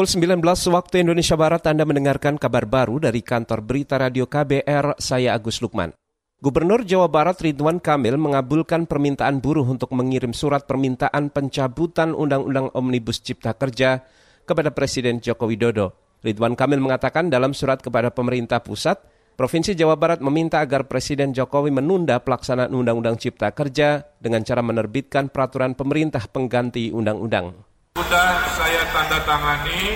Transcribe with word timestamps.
Pukul 0.00 0.16
19 0.16 0.40
waktu 0.72 1.04
Indonesia 1.04 1.36
Barat 1.36 1.60
Anda 1.68 1.84
mendengarkan 1.84 2.40
kabar 2.40 2.64
baru 2.64 3.04
dari 3.04 3.20
kantor 3.20 3.60
berita 3.60 4.00
radio 4.00 4.24
KBR, 4.24 4.96
saya 4.96 5.36
Agus 5.36 5.60
Lukman. 5.60 5.92
Gubernur 6.40 6.88
Jawa 6.88 7.04
Barat 7.12 7.36
Ridwan 7.36 7.76
Kamil 7.76 8.16
mengabulkan 8.16 8.88
permintaan 8.88 9.44
buruh 9.44 9.68
untuk 9.68 9.92
mengirim 9.92 10.32
surat 10.32 10.64
permintaan 10.64 11.28
pencabutan 11.28 12.16
Undang-Undang 12.16 12.72
Omnibus 12.72 13.20
Cipta 13.20 13.52
Kerja 13.52 14.00
kepada 14.48 14.72
Presiden 14.72 15.20
Joko 15.20 15.44
Widodo. 15.44 15.92
Ridwan 16.24 16.56
Kamil 16.56 16.80
mengatakan 16.80 17.28
dalam 17.28 17.52
surat 17.52 17.84
kepada 17.84 18.08
pemerintah 18.08 18.64
pusat, 18.64 19.04
Provinsi 19.36 19.76
Jawa 19.76 20.00
Barat 20.00 20.24
meminta 20.24 20.64
agar 20.64 20.88
Presiden 20.88 21.36
Jokowi 21.36 21.76
menunda 21.76 22.24
pelaksanaan 22.24 22.72
Undang-Undang 22.72 23.20
Cipta 23.20 23.52
Kerja 23.52 24.00
dengan 24.16 24.48
cara 24.48 24.64
menerbitkan 24.64 25.28
peraturan 25.28 25.76
pemerintah 25.76 26.24
pengganti 26.24 26.88
undang-undang. 26.88 27.68
Sudah 28.10 28.42
saya 28.58 28.82
tanda 28.90 29.22
tangani 29.22 29.94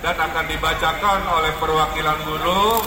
dan 0.00 0.16
akan 0.16 0.48
dibacakan 0.48 1.28
oleh 1.28 1.52
perwakilan 1.60 2.16
buruh. 2.24 2.80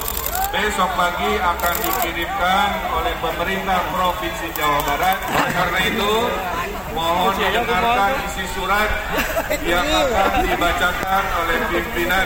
Besok 0.49 0.97
pagi 0.97 1.37
akan 1.37 1.75
dikirimkan 1.77 2.69
oleh 2.89 3.13
pemerintah 3.21 3.85
Provinsi 3.93 4.49
Jawa 4.57 4.81
Barat. 4.81 5.21
Oleh 5.29 5.53
karena 5.53 5.79
itu, 5.93 6.13
mohon 6.97 7.37
didengarkan 7.37 8.17
isi 8.25 8.49
surat 8.57 8.89
yang 9.61 9.85
akan 9.85 10.41
dibacakan 10.41 11.23
oleh 11.37 11.57
pimpinan 11.69 12.25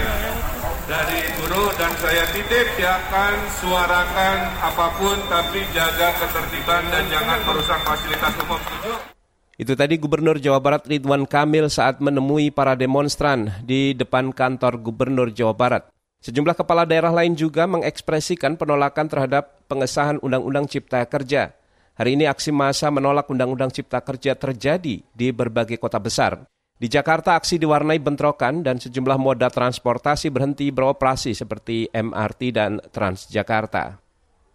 dari 0.87 1.35
buruh 1.35 1.67
dan 1.75 1.91
saya 1.99 2.31
titip 2.31 2.79
dia 2.79 2.95
akan 2.95 3.43
suarakan 3.59 4.37
apa 4.71 4.87
pun 4.95 5.19
tapi 5.27 5.67
jaga 5.75 6.15
ketertiban 6.15 6.87
dan 6.95 7.03
jangan 7.11 7.43
merusak 7.43 7.83
fasilitas 7.83 8.31
umum. 8.39 8.63
Setuju? 8.63 9.19
Itu 9.59 9.75
tadi 9.75 9.99
Gubernur 9.99 10.39
Jawa 10.39 10.63
Barat 10.63 10.87
Ridwan 10.87 11.27
Kamil 11.27 11.67
saat 11.67 11.99
menemui 11.99 12.49
para 12.51 12.75
demonstran 12.75 13.51
di 13.67 13.91
depan 13.91 14.31
kantor 14.31 14.79
Gubernur 14.79 15.29
Jawa 15.31 15.51
Barat. 15.53 15.83
Sejumlah 16.21 16.53
kepala 16.53 16.85
daerah 16.85 17.09
lain 17.09 17.33
juga 17.33 17.65
mengekspresikan 17.65 18.53
penolakan 18.53 19.09
terhadap 19.09 19.65
pengesahan 19.65 20.21
Undang-Undang 20.21 20.69
Cipta 20.69 21.01
Kerja. 21.09 21.57
Hari 21.97 22.13
ini 22.13 22.29
aksi 22.29 22.53
massa 22.53 22.93
menolak 22.93 23.25
Undang-Undang 23.27 23.73
Cipta 23.73 23.99
Kerja 24.05 24.37
terjadi 24.37 25.01
di 25.01 25.27
berbagai 25.33 25.81
kota 25.81 25.97
besar. 25.97 26.45
Di 26.81 26.89
Jakarta 26.89 27.37
aksi 27.37 27.61
diwarnai 27.61 28.01
bentrokan 28.01 28.65
dan 28.65 28.81
sejumlah 28.81 29.21
moda 29.21 29.53
transportasi 29.53 30.33
berhenti 30.33 30.73
beroperasi 30.73 31.37
seperti 31.37 31.85
MRT 31.93 32.41
dan 32.49 32.81
Transjakarta. 32.89 34.01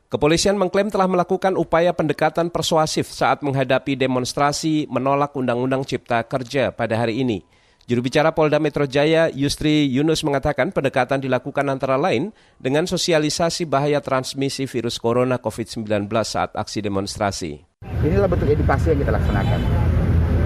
Kepolisian 0.07 0.55
mengklaim 0.55 0.87
telah 0.87 1.11
melakukan 1.11 1.59
upaya 1.59 1.91
pendekatan 1.91 2.47
persuasif 2.47 3.11
saat 3.11 3.43
menghadapi 3.43 3.99
demonstrasi 3.99 4.87
menolak 4.87 5.35
Undang-Undang 5.35 5.83
Cipta 5.83 6.23
Kerja 6.23 6.71
pada 6.71 6.95
hari 6.95 7.27
ini. 7.27 7.43
Juru 7.91 8.07
bicara 8.07 8.31
Polda 8.31 8.63
Metro 8.63 8.87
Jaya, 8.87 9.27
Yustri 9.35 9.91
Yunus 9.91 10.23
mengatakan 10.23 10.71
pendekatan 10.71 11.19
dilakukan 11.19 11.67
antara 11.67 11.99
lain 11.99 12.31
dengan 12.55 12.87
sosialisasi 12.87 13.67
bahaya 13.67 13.99
transmisi 13.99 14.71
virus 14.71 15.03
corona 15.03 15.43
COVID-19 15.43 16.07
saat 16.23 16.55
aksi 16.55 16.87
demonstrasi. 16.87 17.67
Inilah 18.07 18.31
bentuk 18.31 18.47
edukasi 18.47 18.95
yang 18.95 19.03
kita 19.03 19.11
laksanakan, 19.11 19.61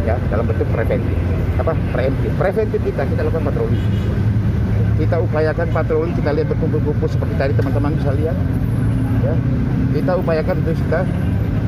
ya 0.08 0.17
dalam 0.33 0.48
bentuk 0.48 0.69
preventif. 0.72 1.17
Apa 1.61 1.77
preventif? 1.92 2.33
Preventif 2.41 2.80
kita 2.80 3.02
kita 3.05 3.20
lakukan 3.28 3.45
patroli. 3.52 3.80
Kita 5.05 5.17
upayakan 5.20 5.69
patroli, 5.69 6.12
kita 6.17 6.33
lihat 6.33 6.48
berkumpul-kumpul 6.48 7.08
seperti 7.12 7.34
tadi 7.36 7.52
teman-teman 7.56 7.92
bisa 8.00 8.12
lihat 8.17 8.36
ya 9.25 9.35
kita 9.91 10.13
upayakan 10.17 10.57
untuk 10.65 10.77
kita 10.77 11.01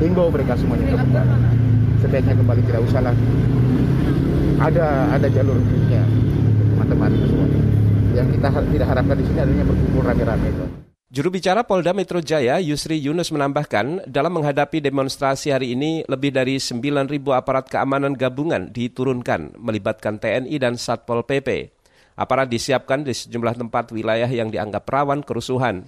himbau 0.01 0.27
mereka 0.33 0.53
semuanya 0.57 0.97
kembali 0.97 1.33
sebaiknya 2.01 2.33
kembali 2.35 2.61
tidak 2.67 2.81
usah 2.87 3.01
lagi 3.03 3.27
ada 4.59 4.85
ada 5.11 5.27
jalur 5.27 5.57
hukumnya 5.59 6.03
teman-teman 6.73 7.11
semuanya 7.27 7.61
yang 8.13 8.27
kita 8.29 8.47
tidak 8.53 8.87
harapkan 8.87 9.15
di 9.17 9.25
sini 9.25 9.39
adanya 9.41 9.65
berkumpul 9.65 10.01
rame-rame 10.05 10.47
itu. 10.53 10.65
Juru 11.13 11.29
bicara 11.29 11.61
Polda 11.61 11.93
Metro 11.93 12.17
Jaya, 12.25 12.57
Yusri 12.57 12.97
Yunus 12.97 13.29
menambahkan, 13.29 14.09
dalam 14.09 14.33
menghadapi 14.33 14.81
demonstrasi 14.81 15.53
hari 15.53 15.77
ini, 15.77 16.01
lebih 16.09 16.33
dari 16.33 16.57
9.000 16.57 17.05
aparat 17.37 17.69
keamanan 17.69 18.17
gabungan 18.17 18.73
diturunkan, 18.73 19.53
melibatkan 19.61 20.17
TNI 20.17 20.57
dan 20.57 20.73
Satpol 20.73 21.21
PP. 21.21 21.69
Aparat 22.17 22.49
disiapkan 22.49 23.05
di 23.05 23.13
sejumlah 23.13 23.61
tempat 23.61 23.93
wilayah 23.93 24.29
yang 24.29 24.49
dianggap 24.49 24.89
rawan 24.89 25.21
kerusuhan. 25.21 25.85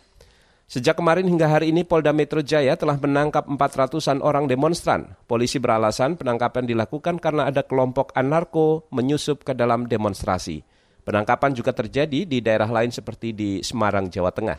Sejak 0.66 0.98
kemarin 0.98 1.30
hingga 1.30 1.46
hari 1.46 1.70
ini 1.70 1.86
Polda 1.86 2.10
Metro 2.10 2.42
Jaya 2.42 2.74
telah 2.74 2.98
menangkap 2.98 3.46
400-an 3.46 4.18
orang 4.26 4.50
demonstran. 4.50 5.14
Polisi 5.30 5.62
beralasan 5.62 6.18
penangkapan 6.18 6.66
dilakukan 6.66 7.22
karena 7.22 7.46
ada 7.46 7.62
kelompok 7.62 8.10
anarko 8.18 8.90
menyusup 8.90 9.46
ke 9.46 9.54
dalam 9.54 9.86
demonstrasi. 9.86 10.66
Penangkapan 11.06 11.54
juga 11.54 11.70
terjadi 11.70 12.26
di 12.26 12.42
daerah 12.42 12.66
lain 12.66 12.90
seperti 12.90 13.30
di 13.30 13.62
Semarang, 13.62 14.10
Jawa 14.10 14.34
Tengah. 14.34 14.58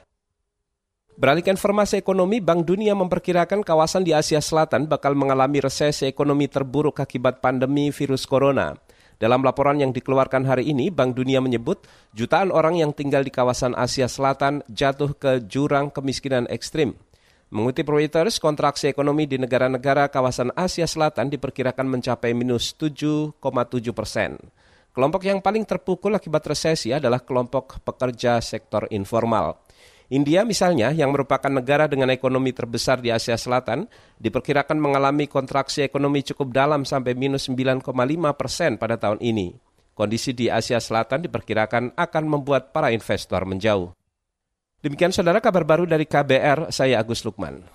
Beralih 1.19 1.43
informasi 1.43 1.99
ekonomi, 1.99 2.39
Bank 2.39 2.71
Dunia 2.71 2.95
memperkirakan 2.95 3.66
kawasan 3.66 4.06
di 4.06 4.15
Asia 4.15 4.39
Selatan 4.39 4.87
bakal 4.87 5.19
mengalami 5.19 5.59
resesi 5.59 6.06
ekonomi 6.06 6.47
terburuk 6.47 7.03
akibat 7.03 7.43
pandemi 7.43 7.91
virus 7.91 8.31
corona. 8.31 8.78
Dalam 9.16 9.41
laporan 9.41 9.81
yang 9.81 9.97
dikeluarkan 9.97 10.44
hari 10.44 10.69
ini, 10.69 10.93
Bank 10.93 11.16
Dunia 11.16 11.41
menyebut 11.41 11.88
jutaan 12.12 12.53
orang 12.53 12.77
yang 12.77 12.93
tinggal 12.93 13.25
di 13.25 13.32
kawasan 13.32 13.72
Asia 13.72 14.12
Selatan 14.12 14.60
jatuh 14.69 15.16
ke 15.16 15.41
jurang 15.49 15.88
kemiskinan 15.88 16.44
ekstrim. 16.53 16.93
Mengutip 17.49 17.88
Reuters, 17.88 18.37
kontraksi 18.37 18.93
ekonomi 18.93 19.25
di 19.25 19.41
negara-negara 19.41 20.12
kawasan 20.12 20.53
Asia 20.53 20.84
Selatan 20.84 21.32
diperkirakan 21.32 21.88
mencapai 21.88 22.37
minus 22.37 22.77
7,7 22.77 23.41
persen. 23.97 24.37
Kelompok 24.93 25.25
yang 25.25 25.41
paling 25.41 25.65
terpukul 25.65 26.12
akibat 26.12 26.44
resesi 26.53 26.93
adalah 26.93 27.25
kelompok 27.25 27.81
pekerja 27.84 28.43
sektor 28.44 28.84
informal. 28.93 29.65
India 30.06 30.47
misalnya, 30.47 30.94
yang 30.94 31.11
merupakan 31.11 31.50
negara 31.50 31.91
dengan 31.91 32.15
ekonomi 32.15 32.55
terbesar 32.55 33.03
di 33.03 33.11
Asia 33.11 33.34
Selatan, 33.34 33.91
diperkirakan 34.22 34.78
mengalami 34.78 35.27
kontraksi 35.27 35.83
ekonomi 35.83 36.22
cukup 36.22 36.55
dalam 36.55 36.87
sampai 36.87 37.19
minus 37.19 37.50
9,5 37.50 37.83
persen 38.39 38.78
pada 38.78 38.95
tahun 38.95 39.19
ini. 39.19 39.59
Kondisi 39.99 40.31
di 40.31 40.47
Asia 40.47 40.78
Selatan 40.78 41.27
diperkirakan 41.27 41.99
akan 41.99 42.25
membuat 42.31 42.71
para 42.71 42.95
investor 42.95 43.43
menjauh. 43.43 43.91
Demikian 44.78 45.11
saudara 45.11 45.43
kabar 45.43 45.66
baru 45.66 45.91
dari 45.91 46.06
KBR, 46.06 46.71
saya 46.71 47.03
Agus 47.03 47.27
Lukman. 47.27 47.66